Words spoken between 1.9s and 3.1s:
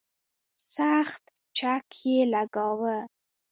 یې لګاوه.